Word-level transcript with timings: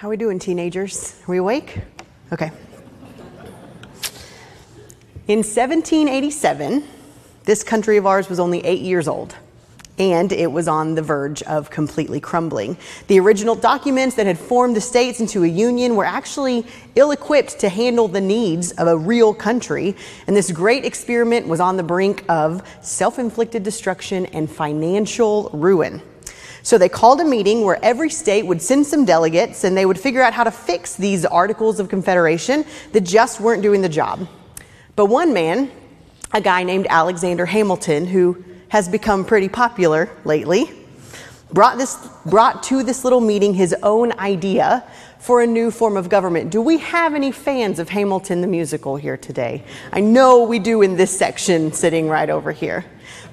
How 0.00 0.08
are 0.08 0.12
we 0.12 0.16
doing, 0.16 0.38
teenagers? 0.38 1.14
Are 1.28 1.30
we 1.30 1.36
awake? 1.36 1.78
Okay. 2.32 2.50
In 5.28 5.40
1787, 5.40 6.84
this 7.44 7.62
country 7.62 7.98
of 7.98 8.06
ours 8.06 8.30
was 8.30 8.40
only 8.40 8.64
eight 8.64 8.80
years 8.80 9.06
old, 9.06 9.36
and 9.98 10.32
it 10.32 10.50
was 10.50 10.68
on 10.68 10.94
the 10.94 11.02
verge 11.02 11.42
of 11.42 11.68
completely 11.68 12.18
crumbling. 12.18 12.78
The 13.08 13.20
original 13.20 13.54
documents 13.54 14.16
that 14.16 14.24
had 14.24 14.38
formed 14.38 14.74
the 14.74 14.80
states 14.80 15.20
into 15.20 15.44
a 15.44 15.46
union 15.46 15.96
were 15.96 16.06
actually 16.06 16.66
ill 16.94 17.10
equipped 17.10 17.58
to 17.58 17.68
handle 17.68 18.08
the 18.08 18.22
needs 18.22 18.72
of 18.72 18.88
a 18.88 18.96
real 18.96 19.34
country, 19.34 19.94
and 20.26 20.34
this 20.34 20.50
great 20.50 20.86
experiment 20.86 21.46
was 21.46 21.60
on 21.60 21.76
the 21.76 21.82
brink 21.82 22.24
of 22.26 22.66
self 22.80 23.18
inflicted 23.18 23.62
destruction 23.64 24.24
and 24.24 24.50
financial 24.50 25.50
ruin. 25.52 26.00
So 26.62 26.78
they 26.78 26.88
called 26.88 27.20
a 27.20 27.24
meeting 27.24 27.64
where 27.64 27.78
every 27.82 28.10
state 28.10 28.46
would 28.46 28.60
send 28.60 28.86
some 28.86 29.04
delegates 29.04 29.64
and 29.64 29.76
they 29.76 29.86
would 29.86 29.98
figure 29.98 30.22
out 30.22 30.34
how 30.34 30.44
to 30.44 30.50
fix 30.50 30.94
these 30.94 31.24
articles 31.24 31.80
of 31.80 31.88
confederation 31.88 32.64
that 32.92 33.02
just 33.02 33.40
weren't 33.40 33.62
doing 33.62 33.82
the 33.82 33.88
job. 33.88 34.28
But 34.96 35.06
one 35.06 35.32
man, 35.32 35.70
a 36.32 36.40
guy 36.40 36.62
named 36.62 36.86
Alexander 36.90 37.46
Hamilton, 37.46 38.06
who 38.06 38.44
has 38.68 38.88
become 38.88 39.24
pretty 39.24 39.48
popular 39.48 40.10
lately, 40.24 40.70
brought, 41.52 41.78
this, 41.78 41.96
brought 42.26 42.62
to 42.64 42.82
this 42.82 43.04
little 43.04 43.20
meeting 43.20 43.54
his 43.54 43.74
own 43.82 44.12
idea 44.18 44.84
for 45.18 45.42
a 45.42 45.46
new 45.46 45.70
form 45.70 45.96
of 45.96 46.08
government. 46.08 46.50
Do 46.50 46.62
we 46.62 46.78
have 46.78 47.14
any 47.14 47.32
fans 47.32 47.78
of 47.78 47.88
Hamilton 47.88 48.40
the 48.40 48.46
musical 48.46 48.96
here 48.96 49.16
today? 49.16 49.64
I 49.92 50.00
know 50.00 50.44
we 50.44 50.58
do 50.58 50.82
in 50.82 50.96
this 50.96 51.16
section 51.16 51.72
sitting 51.72 52.08
right 52.08 52.30
over 52.30 52.52
here. 52.52 52.84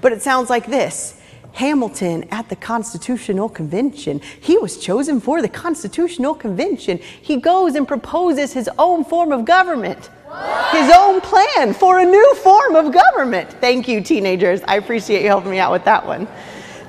But 0.01 0.11
it 0.11 0.21
sounds 0.21 0.49
like 0.49 0.67
this 0.67 1.16
Hamilton 1.57 2.25
at 2.31 2.49
the 2.49 2.55
Constitutional 2.55 3.49
Convention. 3.49 4.21
He 4.39 4.57
was 4.57 4.77
chosen 4.77 5.19
for 5.19 5.41
the 5.41 5.49
Constitutional 5.49 6.33
Convention. 6.33 6.97
He 6.97 7.37
goes 7.37 7.75
and 7.75 7.87
proposes 7.87 8.53
his 8.53 8.69
own 8.77 9.03
form 9.03 9.31
of 9.31 9.45
government 9.45 10.09
his 10.71 10.91
own 10.95 11.21
plan 11.21 11.73
for 11.73 11.99
a 11.99 12.05
new 12.05 12.35
form 12.35 12.75
of 12.75 12.93
government. 12.93 13.49
Thank 13.61 13.87
you, 13.87 14.01
teenagers. 14.01 14.61
I 14.67 14.75
appreciate 14.75 15.21
you 15.21 15.27
helping 15.27 15.51
me 15.51 15.59
out 15.59 15.71
with 15.71 15.85
that 15.85 16.05
one. 16.05 16.27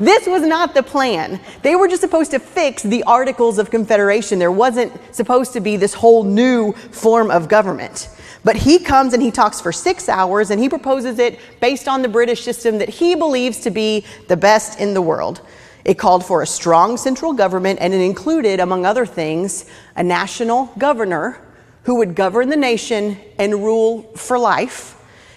This 0.01 0.27
was 0.27 0.43
not 0.43 0.75
the 0.75 0.83
plan. 0.83 1.41
They 1.63 1.75
were 1.75 1.89
just 1.89 2.01
supposed 2.01 2.31
to 2.33 2.39
fix 2.39 2.83
the 2.83 3.03
Articles 3.05 3.59
of 3.59 3.71
Confederation. 3.71 4.39
There 4.39 4.53
wasn't 4.53 4.93
supposed 5.15 5.53
to 5.55 5.61
be 5.61 5.77
this 5.77 5.95
whole 5.95 6.25
new 6.25 6.73
form 6.73 7.31
of 7.31 7.49
government. 7.49 8.09
But 8.45 8.57
he 8.57 8.79
comes 8.79 9.15
and 9.15 9.23
he 9.23 9.31
talks 9.31 9.61
for 9.61 9.73
six 9.73 10.09
hours 10.09 10.51
and 10.51 10.61
he 10.61 10.69
proposes 10.69 11.19
it 11.19 11.39
based 11.61 11.89
on 11.89 12.03
the 12.03 12.09
British 12.09 12.43
system 12.43 12.79
that 12.79 12.89
he 12.89 13.15
believes 13.15 13.61
to 13.61 13.71
be 13.71 14.05
the 14.29 14.37
best 14.37 14.81
in 14.81 14.95
the 14.95 15.03
world. 15.03 15.41
It 15.85 15.95
called 15.95 16.25
for 16.25 16.43
a 16.43 16.47
strong 16.47 16.97
central 16.97 17.33
government 17.33 17.79
and 17.81 17.95
it 17.95 18.01
included, 18.01 18.61
among 18.61 18.85
other 18.85 19.07
things, 19.07 19.65
a 19.97 20.03
national 20.03 20.67
governor 20.79 21.41
who 21.85 21.97
would 21.97 22.15
govern 22.15 22.49
the 22.49 22.57
nation 22.57 23.17
and 23.39 23.55
rule 23.55 24.03
for 24.15 24.39
life. 24.39 24.95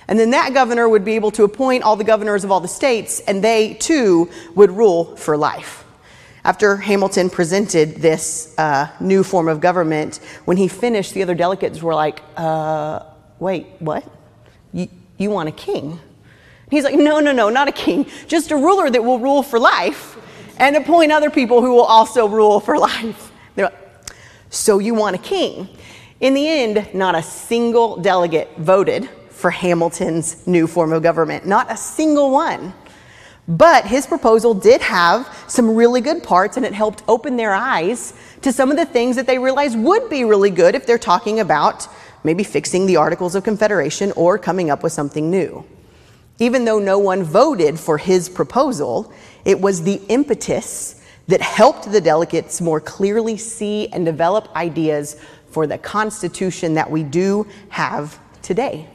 And 0.08 0.20
then 0.20 0.32
that 0.32 0.54
governor 0.54 0.90
would 0.90 1.06
be 1.06 1.16
able 1.16 1.32
to 1.32 1.44
appoint 1.44 1.84
all 1.84 1.96
the 1.96 2.04
governors 2.04 2.44
of 2.44 2.52
all 2.52 2.60
the 2.60 2.68
states, 2.68 3.22
and 3.22 3.42
they 3.42 3.76
too 3.76 4.30
would 4.56 4.72
rule 4.72 5.16
for 5.16 5.38
life. 5.38 5.86
After 6.44 6.78
Hamilton 6.78 7.30
presented 7.30 7.98
this 7.98 8.56
uh, 8.58 8.88
new 9.00 9.24
form 9.24 9.48
of 9.48 9.62
government, 9.62 10.18
when 10.46 10.58
he 10.58 10.68
finished, 10.68 11.14
the 11.14 11.22
other 11.22 11.36
delegates 11.36 11.82
were 11.82 11.94
like, 11.94 12.22
uh, 12.36 13.04
wait, 13.40 13.68
what? 13.80 14.04
You, 14.74 14.88
you 15.18 15.30
want 15.30 15.50
a 15.50 15.52
king? 15.52 16.00
He's 16.72 16.84
like, 16.84 16.96
no, 16.96 17.20
no, 17.20 17.32
no, 17.32 17.50
not 17.50 17.68
a 17.68 17.72
king, 17.72 18.08
just 18.28 18.50
a 18.52 18.56
ruler 18.56 18.90
that 18.90 19.04
will 19.04 19.20
rule 19.20 19.44
for 19.44 19.60
life 19.60 20.18
and 20.58 20.76
appoint 20.76 21.12
other 21.12 21.30
people 21.30 21.62
who 21.62 21.74
will 21.76 21.84
also 21.84 22.28
rule 22.28 22.60
for 22.60 22.78
life. 22.78 23.32
They're 23.56 23.66
like, 23.66 23.78
so 24.50 24.80
you 24.80 24.96
want 24.96 25.16
a 25.16 25.20
king? 25.20 25.68
In 26.22 26.34
the 26.34 26.48
end, 26.48 26.88
not 26.94 27.16
a 27.16 27.22
single 27.22 27.98
delegate 27.98 28.50
voted 28.58 29.10
for 29.30 29.52
Hamilton's 29.52 30.46
new 30.48 30.66
form 30.68 30.94
of 30.94 31.04
government, 31.04 31.46
not 31.46 31.72
a 31.72 31.78
single 31.78 32.32
one. 32.32 32.74
But 33.48 33.86
his 33.86 34.06
proposal 34.06 34.54
did 34.54 34.82
have 34.82 35.28
some 35.48 35.76
really 35.76 36.00
good 36.00 36.24
parts, 36.24 36.58
and 36.58 36.66
it 36.66 36.74
helped 36.74 37.04
open 37.08 37.38
their 37.38 37.54
eyes 37.54 38.14
to 38.42 38.52
some 38.52 38.72
of 38.72 38.78
the 38.78 38.86
things 38.86 39.16
that 39.16 39.28
they 39.28 39.40
realized 39.40 39.78
would 39.78 40.10
be 40.10 40.24
really 40.24 40.52
good 40.52 40.76
if 40.76 40.86
they're 40.86 40.98
talking 40.98 41.40
about 41.40 41.88
maybe 42.24 42.44
fixing 42.44 42.86
the 42.86 42.98
Articles 42.98 43.36
of 43.36 43.44
Confederation 43.44 44.12
or 44.16 44.38
coming 44.38 44.70
up 44.70 44.84
with 44.84 44.94
something 44.94 45.32
new. 45.32 45.66
Even 46.40 46.66
though 46.66 46.80
no 46.80 46.98
one 46.98 47.24
voted 47.24 47.80
for 47.80 47.98
his 47.98 48.30
proposal, 48.30 49.12
it 49.44 49.60
was 49.60 49.84
the 49.84 50.02
impetus 50.08 51.02
that 51.28 51.42
helped 51.42 51.92
the 51.92 52.02
delegates 52.02 52.62
more 52.62 52.80
clearly 52.80 53.38
see 53.38 53.88
and 53.90 54.06
develop 54.06 54.54
ideas 54.56 55.18
for 55.50 55.68
the 55.68 55.78
Constitution 55.78 56.76
that 56.76 56.90
we 56.90 57.04
do 57.04 57.46
have 57.70 58.20
today. 58.42 58.88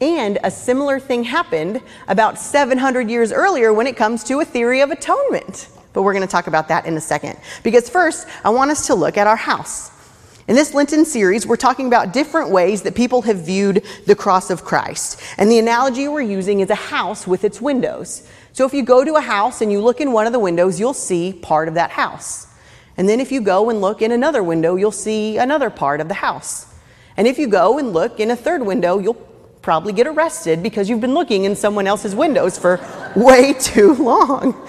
And 0.00 0.38
a 0.42 0.50
similar 0.50 0.98
thing 0.98 1.24
happened 1.24 1.82
about 2.08 2.38
700 2.38 3.10
years 3.10 3.32
earlier 3.32 3.72
when 3.72 3.86
it 3.86 3.96
comes 3.96 4.24
to 4.24 4.40
a 4.40 4.44
theory 4.44 4.80
of 4.80 4.90
atonement. 4.90 5.68
But 5.92 6.02
we're 6.02 6.14
going 6.14 6.26
to 6.26 6.30
talk 6.30 6.46
about 6.46 6.68
that 6.68 6.86
in 6.86 6.96
a 6.96 7.00
second. 7.00 7.38
Because 7.62 7.90
first, 7.90 8.26
I 8.44 8.50
want 8.50 8.70
us 8.70 8.86
to 8.86 8.94
look 8.94 9.18
at 9.18 9.26
our 9.26 9.36
house. 9.36 9.90
In 10.48 10.56
this 10.56 10.74
Lenten 10.74 11.04
series, 11.04 11.46
we're 11.46 11.56
talking 11.56 11.86
about 11.86 12.12
different 12.12 12.50
ways 12.50 12.82
that 12.82 12.94
people 12.94 13.22
have 13.22 13.44
viewed 13.44 13.84
the 14.06 14.16
cross 14.16 14.50
of 14.50 14.64
Christ. 14.64 15.20
And 15.36 15.50
the 15.50 15.58
analogy 15.58 16.08
we're 16.08 16.22
using 16.22 16.60
is 16.60 16.70
a 16.70 16.74
house 16.74 17.26
with 17.26 17.44
its 17.44 17.60
windows. 17.60 18.26
So 18.52 18.66
if 18.66 18.72
you 18.72 18.82
go 18.82 19.04
to 19.04 19.14
a 19.14 19.20
house 19.20 19.60
and 19.60 19.70
you 19.70 19.80
look 19.80 20.00
in 20.00 20.12
one 20.12 20.26
of 20.26 20.32
the 20.32 20.38
windows, 20.38 20.80
you'll 20.80 20.94
see 20.94 21.32
part 21.32 21.68
of 21.68 21.74
that 21.74 21.90
house. 21.90 22.46
And 22.96 23.08
then 23.08 23.20
if 23.20 23.30
you 23.30 23.40
go 23.40 23.70
and 23.70 23.80
look 23.80 24.02
in 24.02 24.12
another 24.12 24.42
window, 24.42 24.76
you'll 24.76 24.90
see 24.92 25.36
another 25.36 25.70
part 25.70 26.00
of 26.00 26.08
the 26.08 26.14
house. 26.14 26.66
And 27.16 27.28
if 27.28 27.38
you 27.38 27.46
go 27.46 27.78
and 27.78 27.92
look 27.92 28.18
in 28.18 28.30
a 28.30 28.36
third 28.36 28.64
window, 28.66 28.98
you'll 28.98 29.29
probably 29.62 29.92
get 29.92 30.06
arrested 30.06 30.62
because 30.62 30.88
you've 30.88 31.00
been 31.00 31.14
looking 31.14 31.44
in 31.44 31.54
someone 31.54 31.86
else's 31.86 32.14
windows 32.14 32.58
for 32.58 32.80
way 33.16 33.52
too 33.60 33.94
long. 33.94 34.68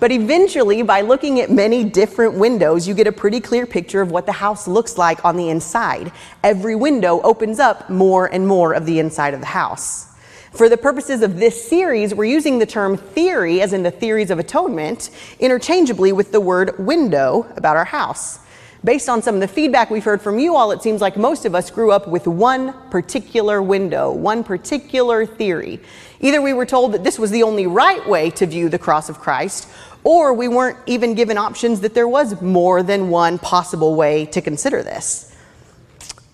But 0.00 0.12
eventually, 0.12 0.82
by 0.82 1.00
looking 1.00 1.40
at 1.40 1.50
many 1.50 1.82
different 1.82 2.34
windows, 2.34 2.86
you 2.86 2.94
get 2.94 3.08
a 3.08 3.12
pretty 3.12 3.40
clear 3.40 3.66
picture 3.66 4.00
of 4.00 4.12
what 4.12 4.26
the 4.26 4.32
house 4.32 4.68
looks 4.68 4.96
like 4.96 5.24
on 5.24 5.36
the 5.36 5.48
inside. 5.48 6.12
Every 6.44 6.76
window 6.76 7.20
opens 7.22 7.58
up 7.58 7.90
more 7.90 8.26
and 8.26 8.46
more 8.46 8.74
of 8.74 8.86
the 8.86 9.00
inside 9.00 9.34
of 9.34 9.40
the 9.40 9.46
house. 9.46 10.06
For 10.52 10.68
the 10.68 10.76
purposes 10.76 11.22
of 11.22 11.36
this 11.36 11.68
series, 11.68 12.14
we're 12.14 12.24
using 12.24 12.58
the 12.58 12.66
term 12.66 12.96
theory, 12.96 13.60
as 13.60 13.72
in 13.72 13.82
the 13.82 13.90
theories 13.90 14.30
of 14.30 14.38
atonement, 14.38 15.10
interchangeably 15.40 16.12
with 16.12 16.30
the 16.30 16.40
word 16.40 16.78
window 16.78 17.52
about 17.56 17.76
our 17.76 17.84
house. 17.84 18.38
Based 18.84 19.08
on 19.08 19.22
some 19.22 19.34
of 19.34 19.40
the 19.40 19.48
feedback 19.48 19.90
we've 19.90 20.04
heard 20.04 20.22
from 20.22 20.38
you 20.38 20.54
all, 20.54 20.70
it 20.70 20.82
seems 20.82 21.00
like 21.00 21.16
most 21.16 21.44
of 21.44 21.54
us 21.54 21.68
grew 21.68 21.90
up 21.90 22.06
with 22.06 22.28
one 22.28 22.72
particular 22.90 23.60
window, 23.60 24.12
one 24.12 24.44
particular 24.44 25.26
theory. 25.26 25.80
Either 26.20 26.40
we 26.40 26.52
were 26.52 26.66
told 26.66 26.92
that 26.92 27.02
this 27.02 27.18
was 27.18 27.32
the 27.32 27.42
only 27.42 27.66
right 27.66 28.08
way 28.08 28.30
to 28.30 28.46
view 28.46 28.68
the 28.68 28.78
cross 28.78 29.08
of 29.08 29.18
Christ, 29.18 29.68
or 30.04 30.32
we 30.32 30.46
weren't 30.46 30.78
even 30.86 31.14
given 31.14 31.36
options 31.36 31.80
that 31.80 31.94
there 31.94 32.06
was 32.06 32.40
more 32.40 32.84
than 32.84 33.10
one 33.10 33.38
possible 33.38 33.96
way 33.96 34.26
to 34.26 34.40
consider 34.40 34.84
this. 34.84 35.34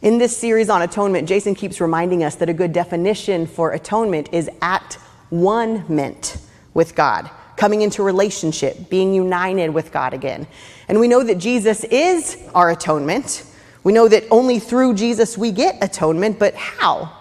In 0.02 0.18
this 0.18 0.36
series 0.36 0.68
on 0.68 0.82
atonement, 0.82 1.26
Jason 1.26 1.54
keeps 1.54 1.80
reminding 1.80 2.22
us 2.22 2.34
that 2.34 2.50
a 2.50 2.54
good 2.54 2.74
definition 2.74 3.46
for 3.46 3.72
atonement 3.72 4.28
is 4.32 4.50
at 4.60 4.98
one 5.30 5.86
meant 5.88 6.36
with 6.74 6.94
God, 6.94 7.30
coming 7.56 7.82
into 7.82 8.02
relationship, 8.02 8.88
being 8.90 9.14
united 9.14 9.70
with 9.70 9.92
God 9.92 10.14
again. 10.14 10.46
And 10.88 11.00
we 11.00 11.08
know 11.08 11.22
that 11.22 11.38
Jesus 11.38 11.84
is 11.84 12.36
our 12.54 12.70
atonement. 12.70 13.44
We 13.82 13.92
know 13.92 14.08
that 14.08 14.24
only 14.30 14.58
through 14.58 14.94
Jesus 14.94 15.38
we 15.38 15.52
get 15.52 15.82
atonement, 15.82 16.38
but 16.38 16.54
how? 16.54 17.16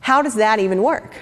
How 0.00 0.22
does 0.22 0.36
that 0.36 0.58
even 0.60 0.82
work? 0.82 1.14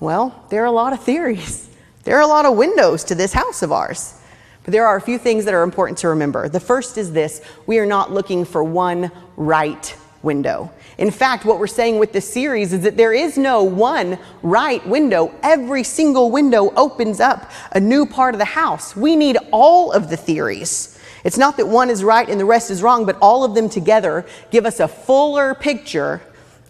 Well, 0.00 0.44
there 0.50 0.62
are 0.62 0.66
a 0.66 0.72
lot 0.72 0.92
of 0.92 1.02
theories. 1.02 1.68
There 2.04 2.16
are 2.16 2.22
a 2.22 2.26
lot 2.26 2.44
of 2.44 2.56
windows 2.56 3.04
to 3.04 3.14
this 3.14 3.32
house 3.32 3.62
of 3.62 3.72
ours. 3.72 4.20
But 4.64 4.72
there 4.72 4.86
are 4.86 4.96
a 4.96 5.00
few 5.00 5.18
things 5.18 5.44
that 5.44 5.54
are 5.54 5.62
important 5.62 5.98
to 5.98 6.08
remember. 6.08 6.48
The 6.48 6.60
first 6.60 6.98
is 6.98 7.12
this 7.12 7.40
we 7.66 7.78
are 7.78 7.86
not 7.86 8.12
looking 8.12 8.44
for 8.44 8.64
one 8.64 9.10
right 9.36 9.96
window. 10.24 10.72
In 10.98 11.10
fact, 11.10 11.44
what 11.44 11.58
we're 11.58 11.66
saying 11.66 11.98
with 11.98 12.12
this 12.12 12.30
series 12.30 12.72
is 12.72 12.82
that 12.82 12.96
there 12.96 13.12
is 13.12 13.38
no 13.38 13.62
one 13.62 14.18
right 14.42 14.84
window. 14.86 15.32
Every 15.42 15.84
single 15.84 16.30
window 16.30 16.72
opens 16.74 17.20
up 17.20 17.50
a 17.72 17.80
new 17.80 18.06
part 18.06 18.34
of 18.34 18.38
the 18.38 18.44
house. 18.44 18.96
We 18.96 19.14
need 19.14 19.36
all 19.52 19.92
of 19.92 20.10
the 20.10 20.16
theories. 20.16 20.98
It's 21.24 21.38
not 21.38 21.56
that 21.56 21.66
one 21.66 21.90
is 21.90 22.02
right 22.02 22.28
and 22.28 22.40
the 22.40 22.44
rest 22.44 22.70
is 22.70 22.82
wrong, 22.82 23.06
but 23.06 23.16
all 23.20 23.44
of 23.44 23.54
them 23.54 23.68
together 23.68 24.26
give 24.50 24.66
us 24.66 24.80
a 24.80 24.88
fuller 24.88 25.54
picture 25.54 26.20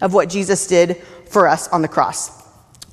of 0.01 0.13
what 0.13 0.29
Jesus 0.29 0.67
did 0.67 1.03
for 1.29 1.49
us 1.49 1.69
on 1.69 1.83
the 1.83 1.89
cross. 1.89 2.44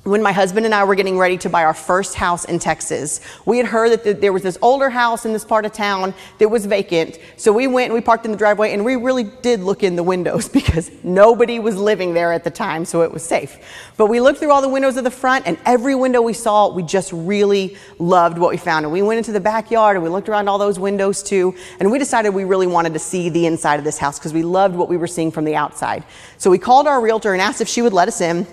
When 0.04 0.20
my 0.20 0.32
husband 0.32 0.66
and 0.66 0.74
I 0.74 0.82
were 0.82 0.96
getting 0.96 1.16
ready 1.16 1.38
to 1.38 1.48
buy 1.48 1.62
our 1.62 1.74
first 1.74 2.16
house 2.16 2.44
in 2.44 2.58
Texas, 2.58 3.20
we 3.46 3.58
had 3.58 3.66
heard 3.66 4.02
that 4.02 4.20
there 4.20 4.32
was 4.32 4.42
this 4.42 4.58
older 4.60 4.90
house 4.90 5.24
in 5.24 5.32
this 5.32 5.44
part 5.44 5.64
of 5.64 5.72
town 5.72 6.12
that 6.38 6.48
was 6.48 6.66
vacant. 6.66 7.20
So 7.36 7.52
we 7.52 7.68
went 7.68 7.86
and 7.86 7.94
we 7.94 8.00
parked 8.00 8.24
in 8.24 8.32
the 8.32 8.36
driveway 8.36 8.72
and 8.72 8.84
we 8.84 8.96
really 8.96 9.22
did 9.22 9.60
look 9.60 9.84
in 9.84 9.94
the 9.94 10.02
windows 10.02 10.48
because 10.52 10.90
nobody 11.04 11.60
was 11.60 11.76
living 11.76 12.14
there 12.14 12.32
at 12.32 12.42
the 12.42 12.50
time, 12.50 12.84
so 12.84 13.02
it 13.02 13.12
was 13.12 13.22
safe. 13.22 13.58
But 13.96 14.06
we 14.06 14.20
looked 14.20 14.40
through 14.40 14.50
all 14.50 14.60
the 14.60 14.68
windows 14.68 14.96
of 14.96 15.04
the 15.04 15.10
front 15.10 15.46
and 15.46 15.56
every 15.64 15.94
window 15.94 16.20
we 16.20 16.32
saw, 16.32 16.74
we 16.74 16.82
just 16.82 17.12
really 17.12 17.76
loved 18.00 18.38
what 18.38 18.50
we 18.50 18.56
found. 18.56 18.84
And 18.84 18.92
we 18.92 19.02
went 19.02 19.18
into 19.18 19.30
the 19.30 19.40
backyard 19.40 19.96
and 19.96 20.02
we 20.02 20.10
looked 20.10 20.28
around 20.28 20.48
all 20.48 20.58
those 20.58 20.80
windows 20.80 21.22
too. 21.22 21.54
And 21.78 21.92
we 21.92 22.00
decided 22.00 22.30
we 22.30 22.42
really 22.42 22.66
wanted 22.66 22.92
to 22.94 22.98
see 22.98 23.28
the 23.28 23.46
inside 23.46 23.78
of 23.78 23.84
this 23.84 23.98
house 23.98 24.18
because 24.18 24.32
we 24.32 24.42
loved 24.42 24.74
what 24.74 24.88
we 24.88 24.96
were 24.96 25.06
seeing 25.06 25.30
from 25.30 25.44
the 25.44 25.54
outside. 25.54 26.02
So 26.38 26.50
we 26.50 26.58
called 26.58 26.88
our 26.88 27.00
realtor 27.00 27.34
and 27.34 27.40
asked 27.40 27.60
if 27.60 27.68
she 27.68 27.82
would 27.82 27.92
let 27.92 28.08
us 28.08 28.20
in. 28.20 28.48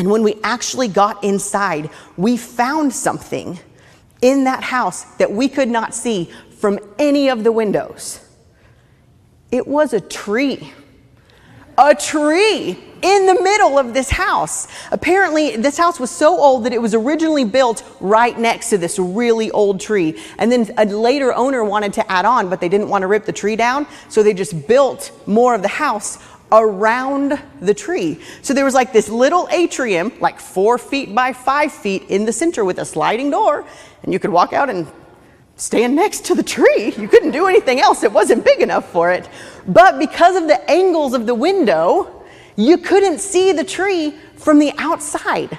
And 0.00 0.10
when 0.10 0.22
we 0.22 0.36
actually 0.42 0.88
got 0.88 1.22
inside, 1.22 1.90
we 2.16 2.38
found 2.38 2.90
something 2.90 3.58
in 4.22 4.44
that 4.44 4.62
house 4.62 5.04
that 5.16 5.30
we 5.30 5.46
could 5.46 5.68
not 5.68 5.92
see 5.92 6.30
from 6.56 6.78
any 6.98 7.28
of 7.28 7.44
the 7.44 7.52
windows. 7.52 8.18
It 9.52 9.68
was 9.68 9.92
a 9.92 10.00
tree. 10.00 10.72
A 11.76 11.94
tree 11.94 12.78
in 13.02 13.26
the 13.26 13.42
middle 13.42 13.78
of 13.78 13.92
this 13.92 14.08
house. 14.08 14.68
Apparently, 14.90 15.56
this 15.56 15.76
house 15.76 16.00
was 16.00 16.10
so 16.10 16.40
old 16.40 16.64
that 16.64 16.72
it 16.72 16.80
was 16.80 16.94
originally 16.94 17.44
built 17.44 17.84
right 18.00 18.38
next 18.38 18.70
to 18.70 18.78
this 18.78 18.98
really 18.98 19.50
old 19.50 19.82
tree. 19.82 20.18
And 20.38 20.50
then 20.50 20.72
a 20.78 20.86
later 20.86 21.34
owner 21.34 21.62
wanted 21.62 21.92
to 21.94 22.10
add 22.10 22.24
on, 22.24 22.48
but 22.48 22.62
they 22.62 22.70
didn't 22.70 22.88
want 22.88 23.02
to 23.02 23.06
rip 23.06 23.26
the 23.26 23.32
tree 23.32 23.56
down. 23.56 23.86
So 24.08 24.22
they 24.22 24.32
just 24.32 24.66
built 24.66 25.12
more 25.26 25.54
of 25.54 25.60
the 25.60 25.68
house 25.68 26.16
around 26.52 27.40
the 27.60 27.74
tree. 27.74 28.20
So 28.42 28.54
there 28.54 28.64
was 28.64 28.74
like 28.74 28.92
this 28.92 29.08
little 29.08 29.48
atrium, 29.50 30.12
like 30.20 30.40
four 30.40 30.78
feet 30.78 31.14
by 31.14 31.32
five 31.32 31.72
feet 31.72 32.04
in 32.08 32.24
the 32.24 32.32
center 32.32 32.64
with 32.64 32.78
a 32.78 32.84
sliding 32.84 33.30
door, 33.30 33.64
and 34.02 34.12
you 34.12 34.18
could 34.18 34.30
walk 34.30 34.52
out 34.52 34.70
and 34.70 34.86
stand 35.56 35.94
next 35.94 36.24
to 36.26 36.34
the 36.34 36.42
tree. 36.42 36.92
You 36.96 37.08
couldn't 37.08 37.32
do 37.32 37.46
anything 37.46 37.80
else, 37.80 38.02
it 38.02 38.12
wasn't 38.12 38.44
big 38.44 38.60
enough 38.60 38.90
for 38.90 39.10
it. 39.10 39.28
But 39.66 39.98
because 39.98 40.36
of 40.36 40.48
the 40.48 40.70
angles 40.70 41.14
of 41.14 41.26
the 41.26 41.34
window, 41.34 42.24
you 42.56 42.78
couldn't 42.78 43.20
see 43.20 43.52
the 43.52 43.64
tree 43.64 44.14
from 44.36 44.58
the 44.58 44.72
outside. 44.78 45.58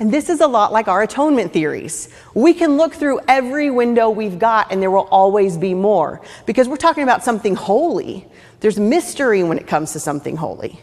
And 0.00 0.10
this 0.10 0.30
is 0.30 0.40
a 0.40 0.46
lot 0.46 0.72
like 0.72 0.88
our 0.88 1.02
atonement 1.02 1.52
theories. 1.52 2.08
We 2.32 2.54
can 2.54 2.78
look 2.78 2.94
through 2.94 3.20
every 3.28 3.68
window 3.68 4.08
we've 4.08 4.38
got, 4.38 4.72
and 4.72 4.80
there 4.80 4.90
will 4.90 5.06
always 5.10 5.58
be 5.58 5.74
more 5.74 6.22
because 6.46 6.68
we're 6.68 6.76
talking 6.76 7.02
about 7.02 7.22
something 7.22 7.54
holy. 7.54 8.26
There's 8.60 8.80
mystery 8.80 9.42
when 9.42 9.58
it 9.58 9.66
comes 9.66 9.92
to 9.92 10.00
something 10.00 10.36
holy. 10.36 10.80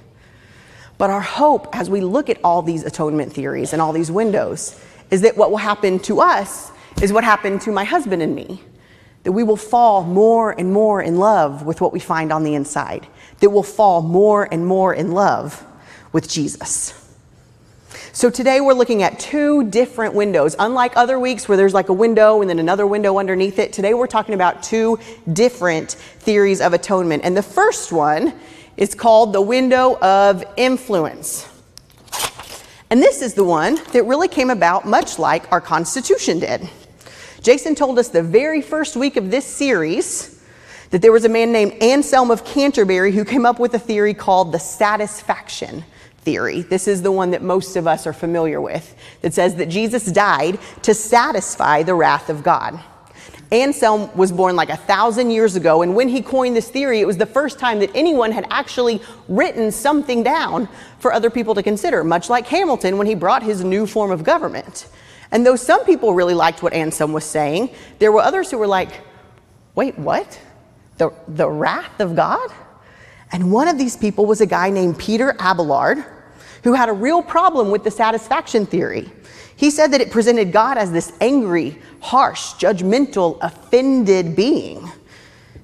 But 0.99 1.09
our 1.09 1.21
hope 1.21 1.67
as 1.75 1.89
we 1.89 1.99
look 2.01 2.29
at 2.29 2.39
all 2.43 2.61
these 2.61 2.83
atonement 2.83 3.33
theories 3.33 3.73
and 3.73 3.81
all 3.81 3.91
these 3.91 4.11
windows 4.11 4.79
is 5.09 5.21
that 5.21 5.35
what 5.35 5.49
will 5.49 5.57
happen 5.57 5.97
to 6.01 6.21
us 6.21 6.71
is 7.01 7.11
what 7.11 7.23
happened 7.23 7.61
to 7.61 7.71
my 7.71 7.85
husband 7.85 8.21
and 8.21 8.35
me. 8.35 8.61
That 9.23 9.31
we 9.31 9.43
will 9.43 9.57
fall 9.57 10.03
more 10.03 10.51
and 10.51 10.71
more 10.71 11.01
in 11.01 11.17
love 11.17 11.63
with 11.63 11.81
what 11.81 11.91
we 11.91 11.99
find 11.99 12.31
on 12.31 12.43
the 12.43 12.53
inside. 12.53 13.07
That 13.39 13.49
we'll 13.49 13.63
fall 13.63 14.03
more 14.03 14.47
and 14.51 14.67
more 14.67 14.93
in 14.93 15.11
love 15.11 15.65
with 16.13 16.29
Jesus. 16.29 17.06
So 18.13 18.29
today 18.29 18.61
we're 18.61 18.73
looking 18.73 19.03
at 19.03 19.19
two 19.19 19.69
different 19.69 20.13
windows. 20.13 20.55
Unlike 20.57 20.95
other 20.95 21.19
weeks 21.19 21.47
where 21.47 21.57
there's 21.57 21.73
like 21.73 21.89
a 21.89 21.93
window 21.93 22.41
and 22.41 22.49
then 22.49 22.57
another 22.57 22.87
window 22.87 23.19
underneath 23.19 23.59
it, 23.59 23.73
today 23.73 23.93
we're 23.93 24.07
talking 24.07 24.33
about 24.33 24.63
two 24.63 24.97
different 25.31 25.91
theories 25.91 26.61
of 26.61 26.73
atonement. 26.73 27.23
And 27.23 27.35
the 27.35 27.43
first 27.43 27.91
one 27.91 28.33
is 28.77 28.95
called 28.95 29.33
the 29.33 29.41
window 29.41 29.97
of 29.99 30.43
influence. 30.55 31.47
And 32.89 33.01
this 33.01 33.21
is 33.21 33.33
the 33.33 33.43
one 33.43 33.75
that 33.91 34.03
really 34.05 34.29
came 34.29 34.49
about 34.49 34.87
much 34.87 35.19
like 35.19 35.51
our 35.51 35.61
Constitution 35.61 36.39
did. 36.39 36.67
Jason 37.41 37.75
told 37.75 37.99
us 37.99 38.09
the 38.09 38.23
very 38.23 38.61
first 38.61 38.95
week 38.95 39.17
of 39.17 39.29
this 39.29 39.45
series 39.45 40.41
that 40.91 41.01
there 41.01 41.11
was 41.11 41.25
a 41.25 41.29
man 41.29 41.51
named 41.51 41.73
Anselm 41.83 42.31
of 42.31 42.45
Canterbury 42.45 43.11
who 43.11 43.25
came 43.25 43.45
up 43.45 43.59
with 43.59 43.73
a 43.73 43.79
theory 43.79 44.13
called 44.13 44.53
the 44.53 44.59
satisfaction 44.59 45.83
theory. 46.27 46.59
This 46.59 46.89
is 46.89 47.03
the 47.03 47.11
one 47.11 47.31
that 47.31 47.41
most 47.41 47.77
of 47.77 47.87
us 47.87 48.05
are 48.05 48.11
familiar 48.11 48.59
with 48.59 48.93
that 49.21 49.33
says 49.33 49.55
that 49.55 49.67
Jesus 49.69 50.03
died 50.03 50.59
to 50.81 50.93
satisfy 50.93 51.83
the 51.83 51.95
wrath 51.95 52.29
of 52.29 52.43
God. 52.43 52.77
Anselm 53.49 54.13
was 54.13 54.33
born 54.33 54.57
like 54.57 54.69
a 54.69 54.75
thousand 54.75 55.31
years 55.31 55.55
ago, 55.55 55.83
and 55.83 55.95
when 55.95 56.09
he 56.09 56.21
coined 56.21 56.53
this 56.53 56.69
theory, 56.69 56.99
it 56.99 57.07
was 57.07 57.15
the 57.15 57.25
first 57.25 57.59
time 57.59 57.79
that 57.79 57.89
anyone 57.95 58.33
had 58.33 58.45
actually 58.49 59.01
written 59.29 59.71
something 59.71 60.21
down 60.21 60.67
for 60.99 61.13
other 61.13 61.29
people 61.29 61.55
to 61.55 61.63
consider, 61.63 62.03
much 62.03 62.29
like 62.29 62.45
Hamilton 62.47 62.97
when 62.97 63.07
he 63.07 63.15
brought 63.15 63.41
his 63.41 63.63
new 63.63 63.87
form 63.87 64.11
of 64.11 64.25
government. 64.25 64.89
And 65.31 65.45
though 65.45 65.55
some 65.55 65.85
people 65.85 66.13
really 66.13 66.33
liked 66.33 66.61
what 66.61 66.73
Anselm 66.73 67.13
was 67.13 67.23
saying, 67.23 67.69
there 67.99 68.11
were 68.11 68.19
others 68.19 68.51
who 68.51 68.57
were 68.57 68.67
like, 68.67 68.91
wait, 69.75 69.97
what? 69.97 70.37
The, 70.97 71.13
the 71.29 71.49
wrath 71.49 72.01
of 72.01 72.17
God? 72.17 72.51
And 73.31 73.49
one 73.49 73.69
of 73.69 73.77
these 73.77 73.95
people 73.95 74.25
was 74.25 74.41
a 74.41 74.45
guy 74.45 74.69
named 74.71 74.99
Peter 74.99 75.33
Abelard, 75.39 76.03
who 76.63 76.73
had 76.73 76.89
a 76.89 76.93
real 76.93 77.21
problem 77.21 77.69
with 77.69 77.83
the 77.83 77.91
satisfaction 77.91 78.65
theory. 78.65 79.11
He 79.55 79.71
said 79.71 79.91
that 79.93 80.01
it 80.01 80.11
presented 80.11 80.51
God 80.51 80.77
as 80.77 80.91
this 80.91 81.11
angry, 81.19 81.79
harsh, 81.99 82.53
judgmental, 82.53 83.39
offended 83.41 84.35
being. 84.35 84.89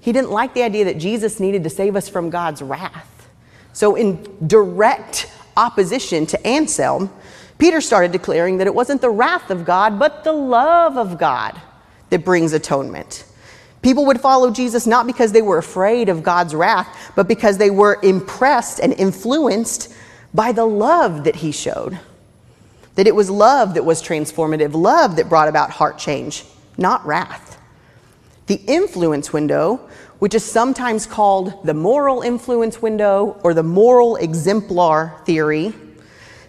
He 0.02 0.12
didn't 0.12 0.32
like 0.32 0.54
the 0.54 0.64
idea 0.64 0.86
that 0.86 0.98
Jesus 0.98 1.40
needed 1.40 1.64
to 1.64 1.70
save 1.70 1.96
us 1.96 2.10
from 2.10 2.30
God's 2.30 2.62
wrath. 2.62 3.30
So, 3.72 3.96
in 3.96 4.38
direct 4.46 5.32
opposition 5.56 6.26
to 6.28 6.48
Anselm, 6.48 7.12
Peter 7.58 7.82
started 7.82 8.12
declaring 8.12 8.58
that 8.58 8.68
it 8.68 8.76
wasn't 8.76 9.02
the 9.02 9.10
wrath 9.10 9.50
of 9.50 9.64
God, 9.64 9.98
but 10.00 10.24
the 10.24 10.34
love 10.34 10.98
of 10.98 11.18
God 11.18 11.60
that 12.10 12.26
brings 12.26 12.54
atonement. 12.54 13.26
People 13.82 14.06
would 14.06 14.20
follow 14.20 14.50
Jesus 14.50 14.88
not 14.88 15.06
because 15.06 15.32
they 15.32 15.42
were 15.42 15.58
afraid 15.58 16.10
of 16.10 16.24
God's 16.24 16.56
wrath, 16.56 17.12
but 17.16 17.28
because 17.28 17.58
they 17.58 17.70
were 17.70 18.00
impressed 18.02 18.80
and 18.80 18.94
influenced 18.94 19.94
by 20.34 20.52
the 20.52 20.66
love 20.66 21.24
that 21.26 21.38
he 21.38 21.52
showed. 21.52 22.00
That 22.96 23.08
it 23.08 23.16
was 23.16 23.30
love 23.30 23.74
that 23.74 23.86
was 23.86 24.02
transformative, 24.02 24.74
love 24.74 25.16
that 25.16 25.30
brought 25.30 25.48
about 25.48 25.72
heart 25.72 25.98
change, 25.98 26.44
not 26.78 27.06
wrath. 27.06 27.60
The 28.48 28.62
influence 28.68 29.32
window, 29.32 29.90
which 30.20 30.34
is 30.34 30.44
sometimes 30.44 31.06
called 31.06 31.66
the 31.66 31.74
moral 31.74 32.22
influence 32.22 32.82
window 32.82 33.40
or 33.44 33.54
the 33.54 33.64
moral 33.64 34.16
exemplar 34.18 35.20
theory, 35.26 35.74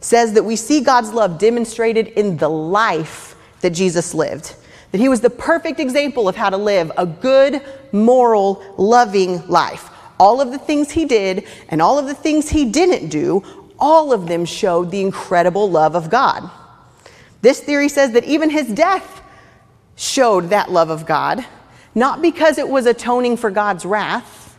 says 0.01 0.35
that 0.35 0.45
we 0.45 0.57
see 0.57 0.81
God's 0.81 1.13
love 1.13 1.39
demonstrated 1.39 2.09
in 2.09 2.37
the 2.37 2.49
life 2.49 3.37
that 3.63 3.71
Jesus 3.71 4.13
lived. 4.13 4.55
That 4.93 4.99
he 4.99 5.09
was 5.09 5.23
the 5.23 5.31
perfect 5.31 5.81
example 5.81 6.29
of 6.29 6.37
how 6.37 6.51
to 6.51 6.57
live 6.57 6.93
a 6.99 7.07
good, 7.07 7.63
moral, 7.91 8.63
loving 8.77 9.47
life. 9.49 9.91
All 10.21 10.41
of 10.41 10.53
the 10.53 10.59
things 10.59 10.91
he 10.91 11.07
did 11.07 11.49
and 11.69 11.81
all 11.81 11.99
of 11.99 12.07
the 12.07 12.15
things 12.15 12.51
he 12.51 12.67
didn't 12.71 13.09
do 13.09 13.64
all 13.79 14.13
of 14.13 14.29
them 14.29 14.45
showed 14.45 14.91
the 14.91 15.01
incredible 15.01 15.71
love 15.71 15.95
of 15.95 16.11
God. 16.11 16.51
This 17.43 17.61
theory 17.61 17.89
says 17.89 18.13
that 18.13 18.25
even 18.25 18.51
his 18.51 18.69
death 18.69 19.23
showed 19.97 20.51
that 20.51 20.71
love 20.71 20.91
of 20.91 21.07
God, 21.07 21.45
not 21.95 22.23
because 22.23 22.59
it 22.59 22.69
was 22.69 22.87
atoning 22.87 23.37
for 23.37 23.51
God's 23.51 23.85
wrath, 23.85 24.59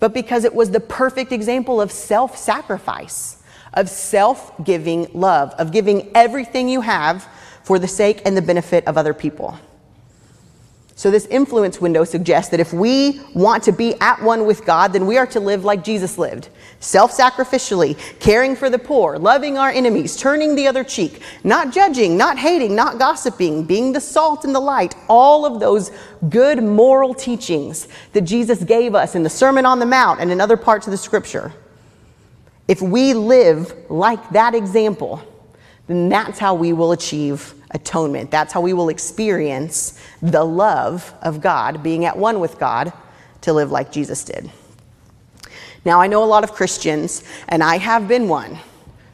but 0.00 0.12
because 0.12 0.44
it 0.44 0.54
was 0.54 0.70
the 0.70 0.80
perfect 0.80 1.32
example 1.32 1.80
of 1.80 1.90
self 1.90 2.36
sacrifice, 2.36 3.42
of 3.74 3.88
self 3.88 4.52
giving 4.64 5.08
love, 5.12 5.52
of 5.58 5.72
giving 5.72 6.10
everything 6.14 6.68
you 6.68 6.80
have 6.80 7.28
for 7.62 7.78
the 7.78 7.88
sake 7.88 8.22
and 8.24 8.36
the 8.36 8.42
benefit 8.42 8.86
of 8.86 8.96
other 8.96 9.14
people. 9.14 9.58
So, 10.98 11.10
this 11.10 11.26
influence 11.26 11.78
window 11.78 12.04
suggests 12.04 12.50
that 12.52 12.58
if 12.58 12.72
we 12.72 13.20
want 13.34 13.62
to 13.64 13.72
be 13.72 13.94
at 14.00 14.22
one 14.22 14.46
with 14.46 14.64
God, 14.64 14.94
then 14.94 15.06
we 15.06 15.18
are 15.18 15.26
to 15.26 15.40
live 15.40 15.62
like 15.62 15.84
Jesus 15.84 16.16
lived 16.16 16.48
self 16.80 17.14
sacrificially, 17.14 17.98
caring 18.18 18.56
for 18.56 18.70
the 18.70 18.78
poor, 18.78 19.18
loving 19.18 19.58
our 19.58 19.68
enemies, 19.68 20.16
turning 20.16 20.54
the 20.54 20.66
other 20.66 20.82
cheek, 20.82 21.20
not 21.44 21.70
judging, 21.70 22.16
not 22.16 22.38
hating, 22.38 22.74
not 22.74 22.98
gossiping, 22.98 23.64
being 23.64 23.92
the 23.92 24.00
salt 24.00 24.46
and 24.46 24.54
the 24.54 24.60
light, 24.60 24.94
all 25.06 25.44
of 25.44 25.60
those 25.60 25.92
good 26.30 26.62
moral 26.62 27.12
teachings 27.12 27.88
that 28.14 28.22
Jesus 28.22 28.64
gave 28.64 28.94
us 28.94 29.14
in 29.14 29.22
the 29.22 29.28
Sermon 29.28 29.66
on 29.66 29.78
the 29.78 29.86
Mount 29.86 30.20
and 30.20 30.30
in 30.30 30.40
other 30.40 30.56
parts 30.56 30.86
of 30.86 30.92
the 30.92 30.96
scripture. 30.96 31.52
If 32.68 32.80
we 32.80 33.12
live 33.12 33.90
like 33.90 34.30
that 34.30 34.54
example, 34.54 35.22
then 35.86 36.08
that's 36.08 36.38
how 36.38 36.54
we 36.54 36.72
will 36.72 36.92
achieve 36.92 37.54
atonement. 37.70 38.30
That's 38.30 38.52
how 38.52 38.60
we 38.60 38.72
will 38.72 38.88
experience 38.88 40.00
the 40.22 40.44
love 40.44 41.14
of 41.22 41.40
God, 41.40 41.82
being 41.82 42.04
at 42.04 42.16
one 42.16 42.40
with 42.40 42.58
God, 42.58 42.92
to 43.42 43.52
live 43.52 43.70
like 43.70 43.92
Jesus 43.92 44.24
did. 44.24 44.50
Now, 45.84 46.00
I 46.00 46.08
know 46.08 46.24
a 46.24 46.26
lot 46.26 46.42
of 46.42 46.52
Christians, 46.52 47.22
and 47.48 47.62
I 47.62 47.78
have 47.78 48.08
been 48.08 48.28
one, 48.28 48.58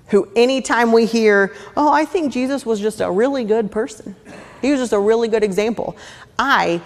who 0.09 0.29
anytime 0.35 0.93
we 0.93 1.05
hear, 1.05 1.55
oh, 1.77 1.93
I 1.93 2.07
think 2.07 2.33
Jesus 2.33 2.65
was 2.65 2.81
just 2.81 3.01
a 3.01 3.11
really 3.11 3.45
good 3.45 3.71
person, 3.71 4.17
he 4.63 4.71
was 4.71 4.81
just 4.81 4.93
a 4.93 4.99
really 4.99 5.29
good 5.29 5.43
example, 5.43 5.97
I, 6.39 6.81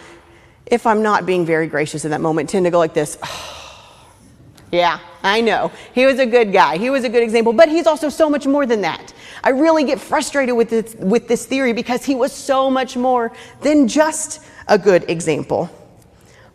if 0.67 0.87
I'm 0.87 1.03
not 1.03 1.27
being 1.27 1.47
very 1.47 1.69
gracious 1.69 2.05
in 2.05 2.11
that 2.11 2.21
moment, 2.21 2.51
tend 2.51 2.65
to 2.65 2.71
go 2.71 2.79
like 2.79 2.95
this. 2.95 3.17
Oh, 3.23 3.66
Yeah, 4.73 4.99
I 5.23 5.41
know. 5.41 5.71
He 5.95 6.07
was 6.07 6.19
a 6.19 6.27
good 6.27 6.53
guy. 6.53 6.77
He 6.77 6.91
was 6.91 7.05
a 7.05 7.09
good 7.09 7.23
example, 7.23 7.53
but 7.53 7.69
he's 7.69 7.87
also 7.87 8.09
so 8.09 8.29
much 8.29 8.47
more 8.47 8.67
than 8.67 8.81
that. 8.81 9.15
I 9.45 9.51
really 9.51 9.85
get 9.85 10.01
frustrated 10.01 10.57
with 10.57 10.71
this, 10.71 10.95
with 10.97 11.29
this 11.29 11.47
theory 11.47 11.73
because 11.73 12.05
he 12.05 12.15
was 12.15 12.33
so 12.33 12.69
much 12.69 12.97
more 12.97 13.33
than 13.63 13.87
just 13.87 14.43
a 14.67 14.77
good 14.77 15.09
example. 15.09 15.71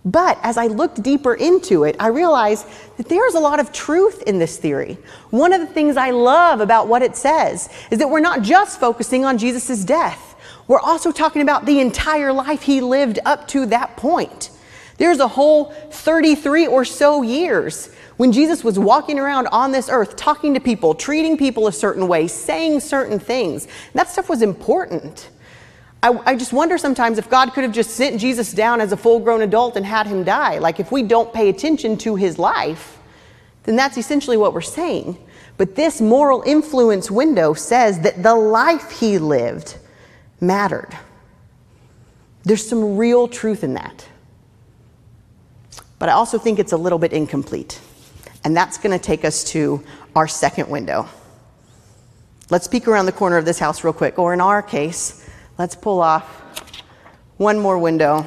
But 0.04 0.40
as 0.42 0.58
I 0.58 0.68
looked 0.68 1.04
deeper 1.04 1.36
into 1.36 1.84
it, 1.84 1.96
I 2.00 2.08
realized 2.08 2.68
that 2.98 3.08
there's 3.08 3.36
a 3.36 3.40
lot 3.40 3.60
of 3.60 3.72
truth 3.72 4.24
in 4.24 4.40
this 4.40 4.58
theory. 4.58 4.98
One 5.30 5.54
of 5.54 5.62
the 5.62 5.68
things 5.68 5.96
I 5.96 6.10
love 6.10 6.60
about 6.60 6.88
what 6.88 7.04
it 7.04 7.16
says 7.16 7.70
is 7.92 8.00
that 8.00 8.10
we're 8.10 8.20
not 8.20 8.42
just 8.42 8.80
focusing 8.80 9.26
on 9.26 9.38
Jesus' 9.38 9.86
death, 9.86 10.36
we're 10.68 10.80
also 10.80 11.12
talking 11.12 11.42
about 11.42 11.66
the 11.66 11.80
entire 11.80 12.34
life 12.34 12.64
he 12.64 12.82
lived 12.82 13.20
up 13.26 13.48
to 13.50 13.66
that 13.68 13.98
point. 13.98 14.50
There's 14.98 15.20
a 15.20 15.28
whole 15.28 15.66
33 15.92 16.68
or 16.68 16.86
so 16.86 17.22
years 17.22 17.90
when 18.18 18.32
Jesus 18.32 18.64
was 18.64 18.78
walking 18.78 19.20
around 19.20 19.48
on 19.48 19.72
this 19.72 19.90
earth, 19.90 20.16
talking 20.16 20.54
to 20.54 20.60
people, 20.60 20.94
treating 20.94 21.38
people 21.38 21.68
a 21.68 21.72
certain 21.72 22.08
way, 22.08 22.28
saying 22.28 22.80
certain 22.80 23.20
things. 23.20 23.68
That 23.94 24.10
stuff 24.10 24.30
was 24.30 24.42
important. 24.42 25.30
I, 26.04 26.20
I, 26.26 26.36
just 26.36 26.52
wonder 26.52 26.78
sometimes 26.78 27.18
if 27.18 27.30
God 27.30 27.54
could 27.54 27.64
have 27.64 27.74
just 27.74 27.92
sent 27.92 28.20
Jesus 28.20 28.54
down 28.54 28.82
as 28.82 28.92
a 28.92 28.98
full 28.98 29.20
grown 29.20 29.42
adult 29.42 29.78
and 29.78 29.86
had 29.86 30.08
him 30.08 30.24
die. 30.24 30.58
Like, 30.58 30.80
if 30.80 30.92
we 30.92 31.04
don't 31.04 31.32
pay 31.32 31.50
attention 31.50 31.98
to 32.00 32.16
his 32.16 32.40
life, 32.40 32.98
then 33.64 33.76
that's 33.76 33.98
essentially 33.98 34.38
what 34.38 34.54
we're 34.54 34.62
saying. 34.62 35.18
But 35.58 35.76
this 35.76 36.02
moral 36.02 36.42
influence 36.44 37.12
window 37.12 37.54
says 37.54 38.00
that 38.00 38.24
the 38.24 38.34
life 38.34 38.90
he 38.90 39.20
lived 39.20 39.78
mattered. 40.40 40.98
There's 42.44 42.68
some 42.68 42.98
real 42.98 43.28
truth 43.28 43.64
in 43.64 43.76
that. 43.76 44.08
But 46.00 46.10
I 46.10 46.14
also 46.14 46.40
think 46.40 46.58
it's 46.58 46.72
a 46.72 46.78
little 46.78 46.98
bit 46.98 47.14
incomplete. 47.14 47.80
And 48.44 48.56
that's 48.56 48.78
going 48.78 48.98
to 48.98 49.04
take 49.04 49.24
us 49.24 49.44
to 49.46 49.84
our 50.16 50.28
second 50.28 50.70
window. 50.70 51.08
Let's 52.50 52.68
peek 52.68 52.88
around 52.88 53.06
the 53.06 53.12
corner 53.12 53.38
of 53.38 53.46
this 53.46 53.60
house 53.60 53.84
real 53.84 53.94
quick, 53.94 54.20
or 54.20 54.34
in 54.34 54.42
our 54.42 54.62
case, 54.62 55.22
Let's 55.62 55.76
pull 55.76 56.02
off 56.02 56.26
one 57.38 57.60
more 57.60 57.78
window, 57.78 58.26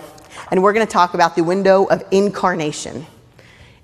and 0.53 0.63
we're 0.63 0.73
going 0.73 0.87
to 0.87 0.93
talk 0.93 1.15
about 1.15 1.35
the 1.35 1.43
window 1.43 1.85
of 1.87 2.05
incarnation. 2.13 3.07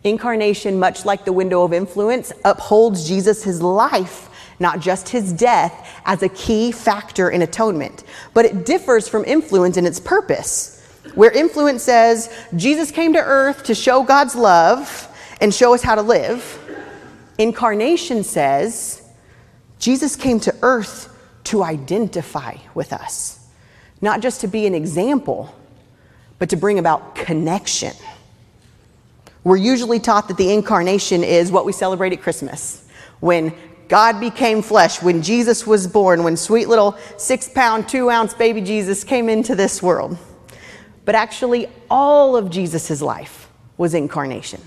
Incarnation, 0.05 0.79
much 0.79 1.05
like 1.05 1.25
the 1.25 1.33
window 1.33 1.65
of 1.65 1.73
influence, 1.73 2.33
upholds 2.45 3.09
Jesus' 3.09 3.61
life, 3.61 4.29
not 4.61 4.79
just 4.79 5.09
his 5.09 5.33
death, 5.33 6.01
as 6.05 6.23
a 6.23 6.29
key 6.29 6.71
factor 6.71 7.29
in 7.29 7.43
atonement. 7.43 8.05
But 8.33 8.45
it 8.45 8.65
differs 8.65 9.09
from 9.09 9.25
influence 9.25 9.77
in 9.77 9.85
its 9.85 9.99
purpose. 9.99 10.81
Where 11.17 11.33
influence 11.33 11.83
says 11.83 12.33
Jesus 12.55 12.93
came 12.93 13.15
to 13.15 13.19
earth 13.19 13.65
to 13.65 13.75
show 13.75 14.05
God's 14.05 14.37
love 14.37 15.09
and 15.41 15.55
show 15.55 15.75
us 15.75 15.83
how 15.83 15.95
to 15.95 16.03
live, 16.03 16.59
incarnation 17.39 18.23
says 18.23 19.03
Jesus 19.79 20.17
came 20.17 20.39
to 20.41 20.55
earth 20.63 21.17
to 21.45 21.63
identify 21.63 22.57
with 22.75 22.93
us, 22.93 23.49
not 24.01 24.21
just 24.21 24.43
to 24.43 24.47
be 24.47 24.67
an 24.67 24.75
example, 24.75 25.55
but 26.39 26.51
to 26.51 26.57
bring 26.57 26.79
about 26.79 27.15
connection. 27.15 27.93
We're 29.43 29.57
usually 29.57 30.01
taught 30.01 30.29
that 30.29 30.37
the 30.37 30.53
incarnation 30.53 31.25
is 31.25 31.51
what 31.51 31.65
we 31.65 31.73
celebrate 31.73 32.13
at 32.13 32.21
Christmas 32.21 32.87
when 33.21 33.55
God 33.89 34.21
became 34.21 34.63
flesh, 34.63 35.03
when 35.03 35.23
Jesus 35.23 35.67
was 35.67 35.87
born, 35.87 36.23
when 36.23 36.37
sweet 36.37 36.69
little 36.69 36.97
six 37.17 37.49
pound, 37.49 37.89
two 37.89 38.11
ounce 38.11 38.35
baby 38.35 38.61
Jesus 38.61 39.03
came 39.03 39.29
into 39.29 39.55
this 39.55 39.83
world. 39.83 40.17
But 41.05 41.15
actually, 41.15 41.69
all 41.91 42.37
of 42.37 42.51
Jesus' 42.51 43.03
life 43.03 43.51
was 43.77 43.95
incarnation. 43.95 44.61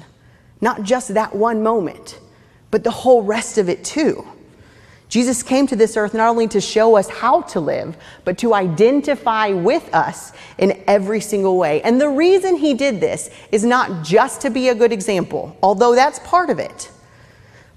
Not 0.63 0.83
just 0.83 1.13
that 1.15 1.35
one 1.35 1.61
moment, 1.61 2.21
but 2.71 2.85
the 2.85 2.89
whole 2.89 3.21
rest 3.21 3.57
of 3.57 3.67
it 3.67 3.83
too. 3.83 4.25
Jesus 5.09 5.43
came 5.43 5.67
to 5.67 5.75
this 5.75 5.97
earth 5.97 6.13
not 6.13 6.29
only 6.29 6.47
to 6.47 6.61
show 6.61 6.95
us 6.95 7.09
how 7.09 7.41
to 7.41 7.59
live, 7.59 7.97
but 8.23 8.37
to 8.37 8.53
identify 8.53 9.49
with 9.49 9.93
us 9.93 10.31
in 10.57 10.81
every 10.87 11.19
single 11.19 11.57
way. 11.57 11.81
And 11.81 11.99
the 11.99 12.07
reason 12.07 12.55
he 12.55 12.75
did 12.75 13.01
this 13.01 13.29
is 13.51 13.65
not 13.65 14.05
just 14.05 14.39
to 14.39 14.49
be 14.49 14.69
a 14.69 14.75
good 14.75 14.93
example, 14.93 15.53
although 15.61 15.95
that's 15.95 16.19
part 16.19 16.49
of 16.49 16.59
it, 16.59 16.89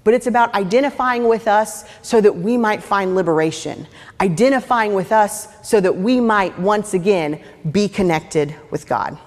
but 0.05 0.13
it's 0.13 0.27
about 0.27 0.53
identifying 0.55 1.27
with 1.27 1.45
us 1.45 1.83
so 2.01 2.21
that 2.21 2.37
we 2.37 2.55
might 2.55 2.81
find 2.81 3.15
liberation, 3.15 3.85
identifying 4.21 4.93
with 4.93 5.11
us 5.11 5.49
so 5.61 5.81
that 5.81 5.97
we 5.97 6.21
might 6.21 6.57
once 6.57 6.93
again 6.93 7.43
be 7.69 7.89
connected 7.89 8.55
with 8.71 8.87
God. 8.87 9.19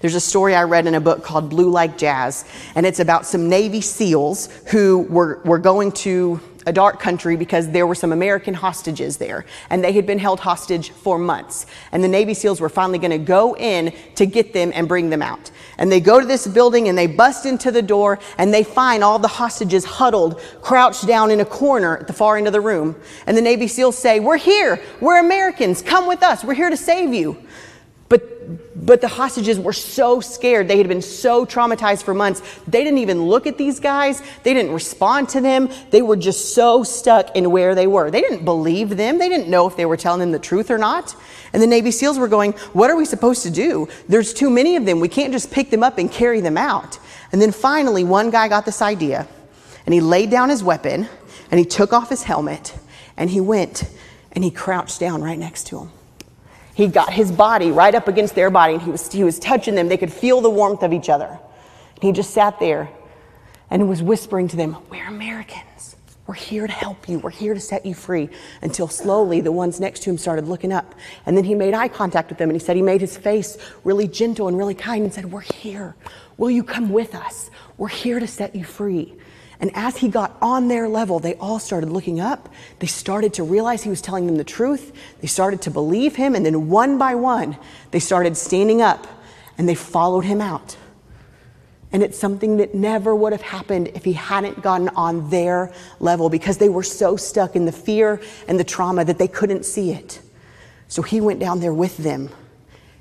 There's 0.00 0.14
a 0.14 0.20
story 0.20 0.54
I 0.54 0.62
read 0.62 0.86
in 0.86 0.94
a 0.94 1.00
book 1.00 1.24
called 1.24 1.50
Blue 1.50 1.70
Like 1.70 1.98
Jazz, 1.98 2.44
and 2.76 2.86
it's 2.86 3.00
about 3.00 3.26
some 3.26 3.48
Navy 3.48 3.80
SEALs 3.80 4.48
who 4.68 5.00
were, 5.10 5.40
were 5.44 5.58
going 5.58 5.90
to 5.92 6.40
a 6.66 6.72
dark 6.72 7.00
country 7.00 7.34
because 7.34 7.70
there 7.70 7.86
were 7.86 7.94
some 7.94 8.12
American 8.12 8.54
hostages 8.54 9.16
there, 9.16 9.44
and 9.70 9.82
they 9.82 9.92
had 9.92 10.06
been 10.06 10.18
held 10.18 10.38
hostage 10.38 10.90
for 10.90 11.18
months. 11.18 11.66
And 11.90 12.04
the 12.04 12.08
Navy 12.08 12.34
SEALs 12.34 12.60
were 12.60 12.68
finally 12.68 12.98
going 12.98 13.10
to 13.10 13.18
go 13.18 13.56
in 13.56 13.92
to 14.16 14.26
get 14.26 14.52
them 14.52 14.70
and 14.74 14.86
bring 14.86 15.10
them 15.10 15.22
out. 15.22 15.50
And 15.78 15.90
they 15.90 15.98
go 15.98 16.20
to 16.20 16.26
this 16.26 16.46
building 16.46 16.88
and 16.88 16.96
they 16.96 17.06
bust 17.06 17.46
into 17.46 17.72
the 17.72 17.82
door 17.82 18.18
and 18.36 18.52
they 18.52 18.64
find 18.64 19.02
all 19.02 19.18
the 19.18 19.28
hostages 19.28 19.84
huddled, 19.84 20.40
crouched 20.60 21.06
down 21.06 21.30
in 21.30 21.40
a 21.40 21.44
corner 21.44 21.96
at 21.96 22.06
the 22.06 22.12
far 22.12 22.36
end 22.36 22.46
of 22.46 22.52
the 22.52 22.60
room. 22.60 22.96
And 23.26 23.36
the 23.36 23.42
Navy 23.42 23.66
SEALs 23.66 23.96
say, 23.96 24.20
We're 24.20 24.36
here. 24.36 24.80
We're 25.00 25.18
Americans. 25.18 25.80
Come 25.80 26.06
with 26.06 26.22
us. 26.22 26.44
We're 26.44 26.54
here 26.54 26.70
to 26.70 26.76
save 26.76 27.14
you. 27.14 27.42
But, 28.76 29.00
the 29.00 29.08
hostages 29.08 29.58
were 29.58 29.72
so 29.72 30.20
scared. 30.20 30.68
They 30.68 30.78
had 30.78 30.88
been 30.88 31.02
so 31.02 31.44
traumatized 31.44 32.02
for 32.02 32.14
months. 32.14 32.40
They 32.66 32.82
didn't 32.82 32.98
even 32.98 33.24
look 33.24 33.46
at 33.46 33.58
these 33.58 33.80
guys. 33.80 34.22
They 34.42 34.54
didn't 34.54 34.72
respond 34.72 35.28
to 35.30 35.40
them. 35.40 35.68
They 35.90 36.02
were 36.02 36.16
just 36.16 36.54
so 36.54 36.82
stuck 36.82 37.36
in 37.36 37.50
where 37.50 37.74
they 37.74 37.86
were. 37.86 38.10
They 38.10 38.20
didn't 38.20 38.44
believe 38.44 38.96
them. 38.96 39.18
They 39.18 39.28
didn't 39.28 39.48
know 39.48 39.66
if 39.66 39.76
they 39.76 39.86
were 39.86 39.96
telling 39.96 40.20
them 40.20 40.32
the 40.32 40.38
truth 40.38 40.70
or 40.70 40.78
not. 40.78 41.14
And 41.52 41.62
the 41.62 41.66
Navy 41.66 41.90
SEALs 41.90 42.18
were 42.18 42.28
going, 42.28 42.52
What 42.72 42.90
are 42.90 42.96
we 42.96 43.04
supposed 43.04 43.42
to 43.42 43.50
do? 43.50 43.88
There's 44.08 44.32
too 44.32 44.50
many 44.50 44.76
of 44.76 44.86
them. 44.86 45.00
We 45.00 45.08
can't 45.08 45.32
just 45.32 45.50
pick 45.50 45.70
them 45.70 45.82
up 45.82 45.98
and 45.98 46.10
carry 46.10 46.40
them 46.40 46.56
out. 46.56 46.98
And 47.32 47.42
then 47.42 47.52
finally, 47.52 48.04
one 48.04 48.30
guy 48.30 48.48
got 48.48 48.64
this 48.64 48.80
idea 48.82 49.26
and 49.84 49.92
he 49.92 50.00
laid 50.00 50.30
down 50.30 50.48
his 50.48 50.62
weapon 50.62 51.08
and 51.50 51.58
he 51.58 51.64
took 51.64 51.92
off 51.92 52.08
his 52.08 52.22
helmet 52.22 52.74
and 53.16 53.30
he 53.30 53.40
went 53.40 53.84
and 54.32 54.44
he 54.44 54.50
crouched 54.50 55.00
down 55.00 55.22
right 55.22 55.38
next 55.38 55.66
to 55.68 55.78
him. 55.80 55.90
He 56.78 56.86
got 56.86 57.12
his 57.12 57.32
body 57.32 57.72
right 57.72 57.92
up 57.92 58.06
against 58.06 58.36
their 58.36 58.50
body 58.50 58.74
and 58.74 58.82
he 58.82 58.92
was, 58.92 59.10
he 59.10 59.24
was 59.24 59.40
touching 59.40 59.74
them. 59.74 59.88
They 59.88 59.96
could 59.96 60.12
feel 60.12 60.40
the 60.40 60.48
warmth 60.48 60.84
of 60.84 60.92
each 60.92 61.08
other. 61.08 61.26
And 61.26 62.02
he 62.04 62.12
just 62.12 62.30
sat 62.30 62.60
there 62.60 62.88
and 63.68 63.88
was 63.88 64.00
whispering 64.00 64.46
to 64.46 64.56
them, 64.56 64.76
We're 64.88 65.08
Americans. 65.08 65.96
We're 66.28 66.34
here 66.34 66.68
to 66.68 66.72
help 66.72 67.08
you. 67.08 67.18
We're 67.18 67.30
here 67.30 67.52
to 67.52 67.58
set 67.58 67.84
you 67.84 67.94
free. 67.94 68.28
Until 68.62 68.86
slowly 68.86 69.40
the 69.40 69.50
ones 69.50 69.80
next 69.80 70.04
to 70.04 70.10
him 70.10 70.18
started 70.18 70.46
looking 70.46 70.70
up. 70.70 70.94
And 71.26 71.36
then 71.36 71.42
he 71.42 71.56
made 71.56 71.74
eye 71.74 71.88
contact 71.88 72.28
with 72.28 72.38
them 72.38 72.48
and 72.48 72.54
he 72.54 72.64
said 72.64 72.76
he 72.76 72.82
made 72.82 73.00
his 73.00 73.16
face 73.16 73.58
really 73.82 74.06
gentle 74.06 74.46
and 74.46 74.56
really 74.56 74.76
kind 74.76 75.02
and 75.02 75.12
said, 75.12 75.32
We're 75.32 75.40
here. 75.40 75.96
Will 76.36 76.50
you 76.50 76.62
come 76.62 76.90
with 76.90 77.12
us? 77.12 77.50
We're 77.76 77.88
here 77.88 78.20
to 78.20 78.28
set 78.28 78.54
you 78.54 78.62
free. 78.62 79.16
And 79.60 79.72
as 79.74 79.96
he 79.96 80.08
got 80.08 80.36
on 80.40 80.68
their 80.68 80.88
level, 80.88 81.18
they 81.18 81.34
all 81.34 81.58
started 81.58 81.90
looking 81.90 82.20
up. 82.20 82.48
They 82.78 82.86
started 82.86 83.34
to 83.34 83.42
realize 83.42 83.82
he 83.82 83.90
was 83.90 84.00
telling 84.00 84.26
them 84.26 84.36
the 84.36 84.44
truth. 84.44 84.92
They 85.20 85.26
started 85.26 85.62
to 85.62 85.70
believe 85.70 86.14
him. 86.14 86.34
And 86.34 86.46
then 86.46 86.68
one 86.68 86.96
by 86.96 87.16
one, 87.16 87.56
they 87.90 87.98
started 87.98 88.36
standing 88.36 88.80
up 88.82 89.06
and 89.56 89.68
they 89.68 89.74
followed 89.74 90.24
him 90.24 90.40
out. 90.40 90.76
And 91.90 92.02
it's 92.02 92.18
something 92.18 92.58
that 92.58 92.74
never 92.74 93.14
would 93.14 93.32
have 93.32 93.42
happened 93.42 93.88
if 93.94 94.04
he 94.04 94.12
hadn't 94.12 94.62
gotten 94.62 94.90
on 94.90 95.30
their 95.30 95.72
level 96.00 96.28
because 96.28 96.58
they 96.58 96.68
were 96.68 96.82
so 96.82 97.16
stuck 97.16 97.56
in 97.56 97.64
the 97.64 97.72
fear 97.72 98.20
and 98.46 98.60
the 98.60 98.64
trauma 98.64 99.04
that 99.06 99.18
they 99.18 99.28
couldn't 99.28 99.64
see 99.64 99.92
it. 99.92 100.20
So 100.86 101.02
he 101.02 101.20
went 101.20 101.40
down 101.40 101.60
there 101.60 101.72
with 101.72 101.96
them 101.96 102.30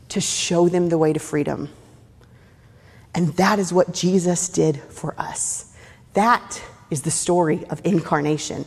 to 0.09 0.21
show 0.21 0.69
them 0.69 0.89
the 0.89 0.97
way 0.97 1.13
to 1.13 1.19
freedom. 1.19 1.69
And 3.13 3.29
that 3.35 3.59
is 3.59 3.73
what 3.73 3.93
Jesus 3.93 4.47
did 4.47 4.77
for 4.77 5.13
us. 5.17 5.66
That 6.17 6.63
is 6.89 7.03
the 7.03 7.11
story 7.11 7.63
of 7.69 7.79
incarnation. 7.83 8.65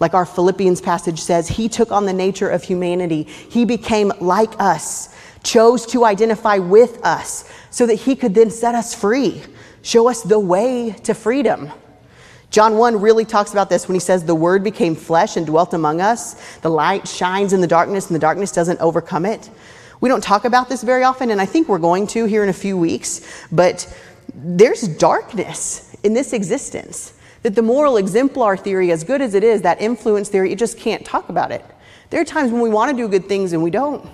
Like 0.00 0.12
our 0.12 0.26
Philippians 0.26 0.80
passage 0.80 1.20
says, 1.20 1.46
he 1.46 1.68
took 1.68 1.92
on 1.92 2.04
the 2.04 2.12
nature 2.12 2.48
of 2.48 2.64
humanity. 2.64 3.22
He 3.22 3.64
became 3.64 4.12
like 4.20 4.60
us, 4.60 5.14
chose 5.44 5.86
to 5.86 6.04
identify 6.04 6.58
with 6.58 6.98
us 7.04 7.48
so 7.70 7.86
that 7.86 7.94
he 7.94 8.16
could 8.16 8.34
then 8.34 8.50
set 8.50 8.74
us 8.74 8.92
free, 8.92 9.40
show 9.82 10.08
us 10.08 10.22
the 10.24 10.40
way 10.40 10.90
to 11.04 11.14
freedom. 11.14 11.70
John 12.50 12.76
1 12.76 13.00
really 13.00 13.24
talks 13.24 13.52
about 13.52 13.70
this 13.70 13.86
when 13.86 13.94
he 13.94 14.00
says, 14.00 14.24
The 14.24 14.34
word 14.34 14.64
became 14.64 14.96
flesh 14.96 15.36
and 15.36 15.46
dwelt 15.46 15.74
among 15.74 16.00
us. 16.00 16.58
The 16.58 16.70
light 16.70 17.06
shines 17.06 17.52
in 17.52 17.60
the 17.60 17.68
darkness, 17.68 18.08
and 18.08 18.16
the 18.16 18.20
darkness 18.20 18.50
doesn't 18.50 18.80
overcome 18.80 19.26
it. 19.26 19.48
We 20.00 20.08
don't 20.08 20.24
talk 20.24 20.44
about 20.44 20.68
this 20.68 20.82
very 20.82 21.04
often, 21.04 21.30
and 21.30 21.40
I 21.40 21.46
think 21.46 21.68
we're 21.68 21.78
going 21.78 22.08
to 22.08 22.24
here 22.24 22.42
in 22.42 22.48
a 22.48 22.52
few 22.52 22.76
weeks, 22.76 23.20
but 23.52 23.86
there's 24.34 24.88
darkness 24.88 25.93
in 26.04 26.14
this 26.14 26.32
existence. 26.32 27.14
That 27.42 27.54
the 27.54 27.62
moral 27.62 27.96
exemplar 27.96 28.56
theory, 28.56 28.92
as 28.92 29.04
good 29.04 29.20
as 29.20 29.34
it 29.34 29.42
is, 29.42 29.62
that 29.62 29.80
influence 29.80 30.28
theory, 30.28 30.50
you 30.50 30.56
just 30.56 30.78
can't 30.78 31.04
talk 31.04 31.28
about 31.28 31.50
it. 31.50 31.64
There 32.10 32.20
are 32.20 32.24
times 32.24 32.52
when 32.52 32.60
we 32.60 32.70
want 32.70 32.90
to 32.90 32.96
do 32.96 33.08
good 33.08 33.26
things 33.26 33.52
and 33.52 33.62
we 33.62 33.70
don't. 33.70 34.08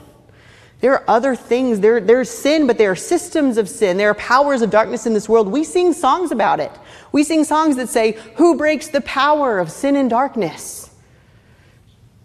There 0.81 0.95
are 0.95 1.05
other 1.07 1.37
things. 1.37 1.81
There, 1.81 2.01
there's 2.01 2.31
sin, 2.31 2.67
but 2.67 2.79
there 2.79 2.91
are 2.91 2.97
systems 2.97 3.59
of 3.59 3.69
sin. 3.69 3.99
There 3.99 4.11
are 4.11 4.15
powers 4.15 4.63
of 4.63 4.71
darkness 4.71 5.07
in 5.07 5.13
this 5.13 5.29
world. 5.29 5.49
We 5.49 5.63
sing 5.63 5.93
songs 5.93 6.33
about 6.33 6.59
it. 6.59 6.73
We 7.13 7.23
sing 7.23 7.45
songs 7.45 7.77
that 7.77 7.91
say, 7.91 8.13
Who 8.37 8.57
breaks 8.57 8.89
the 8.89 9.03
power 9.03 9.59
of 9.59 9.71
sin 9.71 9.95
and 9.95 10.09
darkness? 10.09 10.91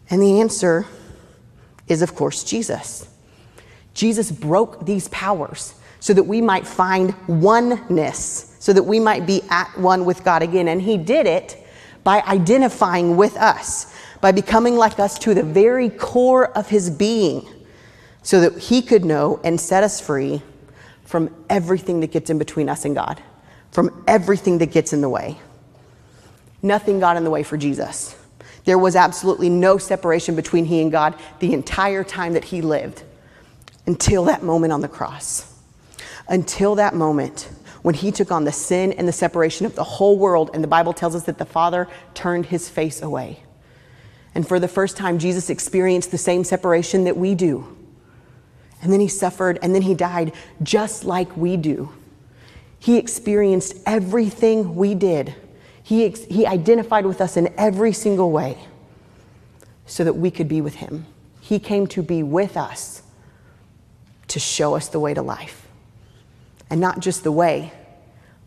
And 0.10 0.22
the 0.22 0.40
answer 0.40 0.86
is, 1.88 2.02
of 2.02 2.16
course, 2.16 2.44
Jesus. 2.44 3.08
Jesus 3.94 4.32
broke 4.32 4.86
these 4.86 5.08
powers 5.10 5.74
so 6.06 6.14
that 6.14 6.22
we 6.22 6.40
might 6.40 6.68
find 6.68 7.16
oneness, 7.28 8.56
so 8.60 8.72
that 8.72 8.84
we 8.84 9.00
might 9.00 9.26
be 9.26 9.42
at 9.50 9.76
one 9.76 10.06
with 10.06 10.24
God 10.24 10.44
again. 10.44 10.68
And 10.68 10.80
He 10.80 10.98
did 10.98 11.26
it 11.26 11.58
by 12.04 12.22
identifying 12.28 13.18
with 13.18 13.36
us, 13.38 13.92
by 14.22 14.32
becoming 14.32 14.76
like 14.76 15.00
us 15.00 15.18
to 15.18 15.34
the 15.34 15.42
very 15.42 15.90
core 15.90 16.56
of 16.56 16.70
His 16.70 16.92
being 16.92 17.44
so 18.22 18.40
that 18.42 18.56
He 18.56 18.84
could 18.84 19.04
know 19.04 19.42
and 19.44 19.60
set 19.60 19.82
us 19.82 20.00
free 20.00 20.44
from 21.06 21.34
everything 21.50 22.02
that 22.02 22.12
gets 22.12 22.30
in 22.30 22.38
between 22.38 22.70
us 22.70 22.86
and 22.86 22.94
God, 22.94 23.20
from 23.72 24.04
everything 24.08 24.60
that 24.60 24.72
gets 24.72 24.94
in 24.94 25.02
the 25.02 25.10
way. 25.10 25.40
Nothing 26.62 27.00
got 27.00 27.18
in 27.18 27.24
the 27.24 27.32
way 27.32 27.42
for 27.42 27.58
Jesus. 27.58 28.16
There 28.66 28.78
was 28.78 28.96
absolutely 28.96 29.50
no 29.50 29.80
separation 29.80 30.36
between 30.36 30.66
He 30.66 30.84
and 30.84 30.92
God 30.92 31.16
the 31.40 31.52
entire 31.52 32.04
time 32.04 32.34
that 32.34 32.44
He 32.44 32.62
lived 32.62 33.02
until 33.88 34.26
that 34.26 34.44
moment 34.44 34.72
on 34.72 34.82
the 34.82 34.88
cross. 34.88 35.52
Until 36.28 36.76
that 36.76 36.94
moment 36.96 37.50
when 37.82 37.96
He 37.96 38.12
took 38.12 38.32
on 38.32 38.46
the 38.46 38.52
sin 38.52 38.92
and 38.94 39.08
the 39.08 39.14
separation 39.14 39.66
of 39.66 39.76
the 39.76 39.84
whole 39.84 40.18
world, 40.18 40.50
and 40.54 40.64
the 40.64 40.68
Bible 40.68 40.94
tells 40.94 41.16
us 41.16 41.24
that 41.24 41.38
the 41.38 41.46
Father 41.46 41.88
turned 42.14 42.48
His 42.48 42.70
face 42.70 43.02
away. 43.02 43.44
And 44.34 44.48
for 44.48 44.60
the 44.60 44.68
first 44.68 44.98
time, 44.98 45.20
Jesus 45.20 45.50
experienced 45.50 46.12
the 46.12 46.18
same 46.18 46.44
separation 46.44 47.04
that 47.04 47.16
we 47.16 47.36
do 47.36 47.76
and 48.86 48.94
then 48.94 49.00
he 49.00 49.08
suffered, 49.08 49.58
and 49.64 49.74
then 49.74 49.82
he 49.82 49.96
died 49.96 50.32
just 50.62 51.06
like 51.06 51.36
we 51.36 51.58
do. 51.58 51.92
He 52.78 52.98
experienced 52.98 53.78
everything 53.86 54.76
we 54.76 54.94
did. 54.94 55.34
He, 55.82 56.06
ex- 56.06 56.26
he 56.26 56.46
identified 56.46 57.08
with 57.08 57.20
us 57.20 57.36
in 57.36 57.52
every 57.58 57.94
single 57.94 58.30
way 58.30 58.60
so 59.88 60.04
that 60.04 60.14
we 60.14 60.30
could 60.30 60.48
be 60.48 60.62
with 60.62 60.76
him. 60.76 61.08
He 61.42 61.58
came 61.58 61.88
to 61.88 62.04
be 62.04 62.22
with 62.22 62.56
us 62.56 63.02
to 64.28 64.40
show 64.40 64.76
us 64.76 64.88
the 64.88 65.00
way 65.00 65.16
to 65.16 65.24
life. 65.24 65.65
And 66.70 66.82
not 66.82 67.00
just 67.00 67.24
the 67.24 67.32
way, 67.32 67.72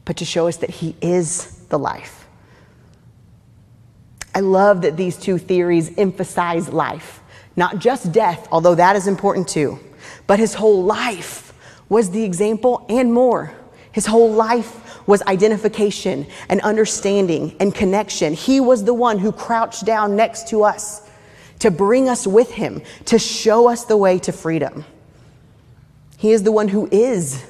but 0.05 0.17
to 0.19 0.25
show 0.25 0.49
us 0.49 0.57
that 0.59 0.71
he 0.71 0.97
is 1.01 1.65
the 1.69 1.79
life. 1.79 2.27
I 4.35 4.41
love 4.41 4.83
that 4.83 4.97
these 4.97 5.17
two 5.17 5.39
theories 5.39 5.97
emphasize 5.99 6.69
life, 6.69 7.21
not 7.57 7.79
just 7.79 8.13
death, 8.13 8.47
although 8.53 8.75
that 8.75 8.97
is 8.97 9.07
important 9.07 9.49
too. 9.49 9.79
But 10.27 10.39
his 10.39 10.55
whole 10.55 10.85
life 10.85 11.53
was 11.89 12.11
the 12.11 12.23
example 12.23 12.87
and 12.89 13.13
more. 13.13 13.53
His 13.93 14.07
whole 14.07 14.31
life 14.31 15.07
was 15.09 15.23
identification 15.23 16.27
and 16.49 16.61
understanding 16.61 17.57
and 17.59 17.75
connection. 17.75 18.35
He 18.35 18.61
was 18.61 18.85
the 18.85 18.95
one 18.95 19.19
who 19.19 19.33
crouched 19.33 19.85
down 19.85 20.15
next 20.17 20.49
to 20.49 20.65
us 20.65 21.09
to 21.61 21.71
bring 21.71 22.09
us 22.09 22.27
with 22.27 22.51
him, 22.51 22.83
to 23.07 23.19
show 23.19 23.69
us 23.69 23.87
the 23.87 23.97
way 23.97 24.19
to 24.21 24.33
freedom. 24.33 24.85
He 26.19 26.33
is 26.33 26.43
the 26.43 26.53
one 26.53 26.69
who 26.69 26.89
is 26.93 27.48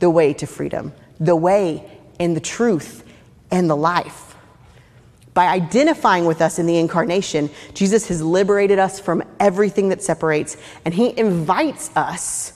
the 0.00 0.10
way 0.10 0.32
to 0.34 0.46
freedom, 0.46 0.92
the 1.18 1.36
way 1.36 1.88
and 2.18 2.34
the 2.36 2.40
truth 2.40 3.04
and 3.50 3.70
the 3.70 3.76
life. 3.76 4.34
By 5.32 5.46
identifying 5.46 6.24
with 6.24 6.42
us 6.42 6.58
in 6.58 6.66
the 6.66 6.78
incarnation, 6.78 7.50
Jesus 7.72 8.08
has 8.08 8.20
liberated 8.20 8.78
us 8.78 8.98
from 8.98 9.22
everything 9.38 9.90
that 9.90 10.02
separates, 10.02 10.56
and 10.84 10.92
he 10.92 11.16
invites 11.16 11.90
us 11.94 12.52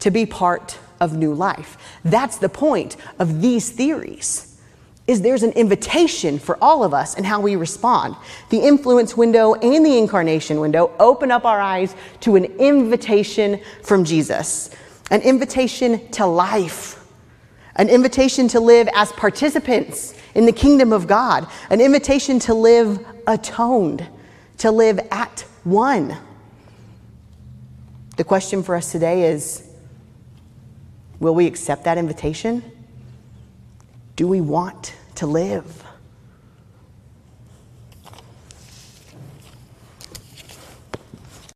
to 0.00 0.10
be 0.10 0.26
part 0.26 0.78
of 1.00 1.16
new 1.16 1.32
life. 1.32 1.78
That's 2.04 2.38
the 2.38 2.48
point 2.48 2.96
of 3.18 3.40
these 3.40 3.70
theories. 3.70 4.48
Is 5.06 5.20
there's 5.20 5.42
an 5.42 5.52
invitation 5.52 6.38
for 6.38 6.56
all 6.62 6.84
of 6.84 6.94
us 6.94 7.16
and 7.16 7.26
how 7.26 7.40
we 7.40 7.56
respond. 7.56 8.16
The 8.50 8.58
influence 8.58 9.16
window 9.16 9.54
and 9.54 9.84
the 9.84 9.98
incarnation 9.98 10.60
window 10.60 10.92
open 11.00 11.30
up 11.30 11.44
our 11.44 11.60
eyes 11.60 11.94
to 12.20 12.36
an 12.36 12.44
invitation 12.44 13.60
from 13.82 14.04
Jesus, 14.04 14.70
an 15.10 15.20
invitation 15.22 16.08
to 16.12 16.26
life, 16.26 17.04
an 17.76 17.88
invitation 17.88 18.48
to 18.48 18.60
live 18.60 18.88
as 18.94 19.12
participants 19.12 20.14
in 20.34 20.46
the 20.46 20.52
kingdom 20.52 20.92
of 20.92 21.06
God, 21.06 21.46
an 21.70 21.80
invitation 21.80 22.38
to 22.40 22.54
live 22.54 23.04
atoned, 23.26 24.06
to 24.58 24.70
live 24.70 25.00
at 25.10 25.40
one. 25.64 26.16
The 28.16 28.24
question 28.24 28.62
for 28.62 28.74
us 28.74 28.92
today 28.92 29.30
is 29.30 29.68
will 31.18 31.34
we 31.34 31.46
accept 31.46 31.84
that 31.84 31.98
invitation? 31.98 32.62
Do 34.16 34.26
we 34.28 34.40
want 34.40 34.94
to 35.16 35.26
live? 35.26 35.81